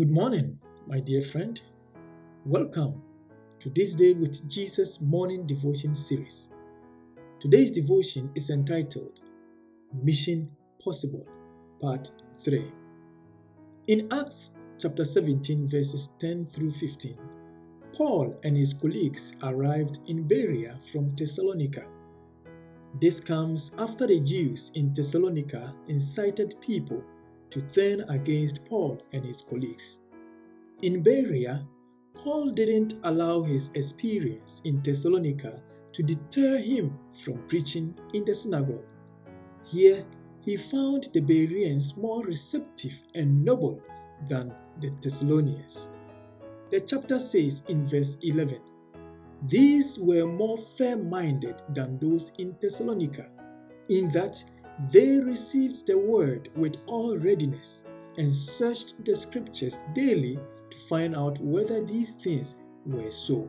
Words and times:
Good 0.00 0.12
morning, 0.12 0.58
my 0.86 0.98
dear 0.98 1.20
friend. 1.20 1.60
Welcome 2.46 3.02
to 3.58 3.68
this 3.68 3.94
day 3.94 4.14
with 4.14 4.48
Jesus 4.48 4.98
morning 4.98 5.46
devotion 5.46 5.94
series. 5.94 6.52
Today's 7.38 7.70
devotion 7.70 8.30
is 8.34 8.48
entitled 8.48 9.20
Mission 10.02 10.50
Possible, 10.82 11.26
Part 11.82 12.12
3. 12.42 12.72
In 13.88 14.10
Acts 14.10 14.52
chapter 14.78 15.04
17, 15.04 15.68
verses 15.68 16.08
10 16.18 16.46
through 16.46 16.70
15, 16.70 17.18
Paul 17.92 18.34
and 18.42 18.56
his 18.56 18.72
colleagues 18.72 19.34
arrived 19.42 19.98
in 20.06 20.26
Berea 20.26 20.78
from 20.90 21.14
Thessalonica. 21.14 21.84
This 23.02 23.20
comes 23.20 23.72
after 23.76 24.06
the 24.06 24.20
Jews 24.20 24.72
in 24.74 24.94
Thessalonica 24.94 25.74
incited 25.88 26.58
people 26.62 27.04
to 27.50 27.60
turn 27.60 28.00
against 28.08 28.64
Paul 28.66 29.02
and 29.12 29.24
his 29.24 29.42
colleagues. 29.42 30.00
In 30.82 31.02
Berea, 31.02 31.66
Paul 32.14 32.50
didn't 32.50 32.94
allow 33.04 33.42
his 33.42 33.70
experience 33.74 34.62
in 34.64 34.82
Thessalonica 34.82 35.62
to 35.92 36.02
deter 36.02 36.58
him 36.58 36.98
from 37.24 37.38
preaching 37.48 37.94
in 38.14 38.24
the 38.24 38.34
synagogue. 38.34 38.92
Here, 39.64 40.04
he 40.42 40.56
found 40.56 41.08
the 41.12 41.20
Bereans 41.20 41.96
more 41.96 42.24
receptive 42.24 43.02
and 43.14 43.44
noble 43.44 43.82
than 44.28 44.54
the 44.80 44.90
Thessalonians. 45.00 45.90
The 46.70 46.80
chapter 46.80 47.18
says 47.18 47.62
in 47.68 47.86
verse 47.86 48.16
11 48.22 48.60
These 49.48 49.98
were 49.98 50.26
more 50.26 50.56
fair 50.56 50.96
minded 50.96 51.62
than 51.74 51.98
those 51.98 52.32
in 52.38 52.56
Thessalonica, 52.60 53.28
in 53.88 54.08
that 54.10 54.42
they 54.88 55.18
received 55.18 55.86
the 55.86 55.98
word 55.98 56.48
with 56.56 56.76
all 56.86 57.18
readiness 57.18 57.84
and 58.16 58.32
searched 58.34 59.04
the 59.04 59.14
scriptures 59.14 59.78
daily 59.94 60.38
to 60.70 60.76
find 60.88 61.14
out 61.14 61.38
whether 61.40 61.84
these 61.84 62.14
things 62.14 62.56
were 62.86 63.10
so. 63.10 63.48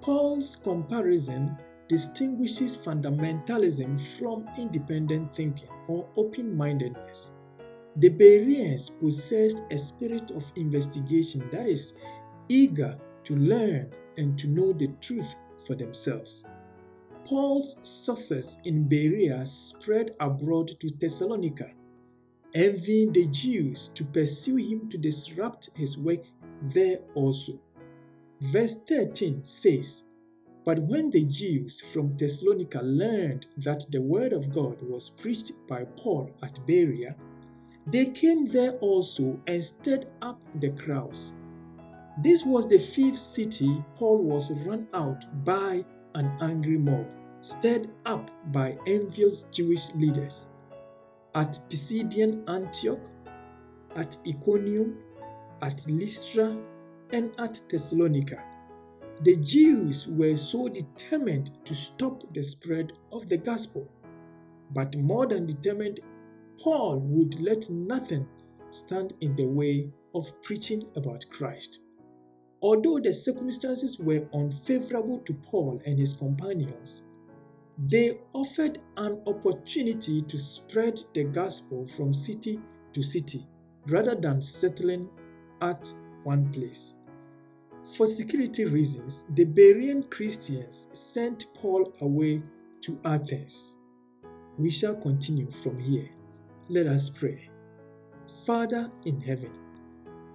Paul's 0.00 0.56
comparison 0.56 1.56
distinguishes 1.88 2.76
fundamentalism 2.76 4.00
from 4.18 4.46
independent 4.56 5.34
thinking 5.34 5.68
or 5.88 6.08
open 6.16 6.56
mindedness. 6.56 7.32
The 7.96 8.10
Bereans 8.10 8.90
possessed 8.90 9.62
a 9.70 9.78
spirit 9.78 10.30
of 10.32 10.44
investigation 10.56 11.48
that 11.50 11.66
is 11.66 11.94
eager 12.48 12.98
to 13.24 13.36
learn 13.36 13.90
and 14.18 14.38
to 14.38 14.48
know 14.48 14.72
the 14.72 14.88
truth 15.00 15.34
for 15.66 15.74
themselves. 15.74 16.44
Paul's 17.26 17.76
success 17.82 18.56
in 18.62 18.86
Berea 18.86 19.44
spread 19.44 20.14
abroad 20.20 20.68
to 20.78 20.88
Thessalonica, 20.88 21.72
envying 22.54 23.12
the 23.12 23.26
Jews 23.26 23.88
to 23.94 24.04
pursue 24.04 24.54
him 24.54 24.88
to 24.90 24.96
disrupt 24.96 25.70
his 25.74 25.98
work 25.98 26.20
there 26.62 27.00
also. 27.16 27.58
Verse 28.40 28.76
13 28.76 29.40
says, 29.44 30.04
But 30.64 30.78
when 30.78 31.10
the 31.10 31.24
Jews 31.24 31.80
from 31.80 32.16
Thessalonica 32.16 32.80
learned 32.82 33.48
that 33.56 33.86
the 33.90 34.02
word 34.02 34.32
of 34.32 34.54
God 34.54 34.80
was 34.82 35.10
preached 35.10 35.50
by 35.66 35.82
Paul 35.82 36.30
at 36.44 36.64
Berea, 36.64 37.16
they 37.88 38.06
came 38.06 38.46
there 38.46 38.78
also 38.78 39.40
and 39.48 39.64
stirred 39.64 40.06
up 40.22 40.40
the 40.60 40.70
crowds. 40.70 41.32
This 42.22 42.46
was 42.46 42.68
the 42.68 42.78
fifth 42.78 43.18
city 43.18 43.84
Paul 43.96 44.18
was 44.18 44.52
run 44.64 44.86
out 44.94 45.24
by 45.44 45.84
an 46.16 46.36
angry 46.40 46.76
mob, 46.78 47.06
stirred 47.40 47.88
up 48.06 48.30
by 48.52 48.76
envious 48.86 49.44
Jewish 49.52 49.94
leaders. 49.94 50.48
At 51.34 51.60
Pisidian 51.70 52.42
Antioch, 52.48 53.06
at 53.94 54.16
Iconium, 54.26 54.98
at 55.62 55.86
Lystra, 55.88 56.56
and 57.10 57.32
at 57.38 57.60
Thessalonica, 57.68 58.42
the 59.22 59.36
Jews 59.36 60.08
were 60.08 60.36
so 60.36 60.68
determined 60.68 61.50
to 61.64 61.74
stop 61.74 62.22
the 62.34 62.42
spread 62.42 62.92
of 63.12 63.28
the 63.28 63.36
gospel. 63.36 63.88
But 64.72 64.96
more 64.96 65.26
than 65.26 65.46
determined, 65.46 66.00
Paul 66.58 66.98
would 66.98 67.40
let 67.40 67.70
nothing 67.70 68.26
stand 68.70 69.14
in 69.20 69.36
the 69.36 69.46
way 69.46 69.90
of 70.14 70.42
preaching 70.42 70.84
about 70.96 71.24
Christ. 71.30 71.85
Although 72.62 73.00
the 73.00 73.12
circumstances 73.12 73.98
were 73.98 74.26
unfavorable 74.32 75.18
to 75.20 75.34
Paul 75.34 75.80
and 75.84 75.98
his 75.98 76.14
companions, 76.14 77.02
they 77.78 78.18
offered 78.32 78.78
an 78.96 79.20
opportunity 79.26 80.22
to 80.22 80.38
spread 80.38 80.98
the 81.12 81.24
gospel 81.24 81.86
from 81.86 82.14
city 82.14 82.60
to 82.94 83.02
city 83.02 83.46
rather 83.86 84.14
than 84.14 84.40
settling 84.40 85.10
at 85.60 85.92
one 86.24 86.50
place. 86.52 86.96
For 87.96 88.06
security 88.06 88.64
reasons, 88.64 89.26
the 89.34 89.44
Berean 89.44 90.10
Christians 90.10 90.88
sent 90.92 91.46
Paul 91.54 91.94
away 92.00 92.42
to 92.80 92.98
Athens. 93.04 93.78
We 94.58 94.70
shall 94.70 94.96
continue 94.96 95.50
from 95.50 95.78
here. 95.78 96.08
Let 96.68 96.86
us 96.86 97.10
pray. 97.10 97.48
Father 98.44 98.90
in 99.04 99.20
heaven, 99.20 99.52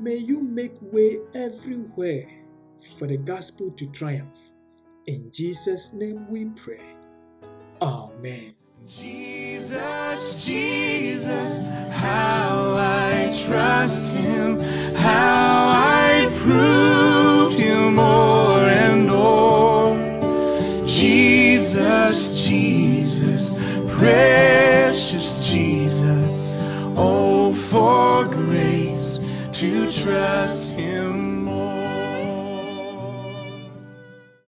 May 0.00 0.16
you 0.16 0.40
make 0.40 0.74
way 0.80 1.20
everywhere 1.34 2.28
for 2.98 3.06
the 3.06 3.16
gospel 3.16 3.70
to 3.72 3.86
triumph. 3.86 4.38
In 5.06 5.30
Jesus' 5.30 5.92
name 5.92 6.28
we 6.28 6.46
pray. 6.46 6.96
Amen. 7.80 8.54
Jesus, 8.86 10.44
Jesus, 10.44 11.78
how 11.90 12.74
I 12.76 13.32
trust 13.46 14.12
him, 14.12 14.60
how 14.94 15.68
I 15.68 16.28
proved 16.40 17.58
him 17.58 17.94
more 17.94 18.60
and 18.60 19.08
more. 19.08 20.86
Jesus, 20.86 22.44
Jesus, 22.44 23.54
precious 23.88 24.43
to 29.54 29.88
trust 29.92 30.72
him 30.72 31.43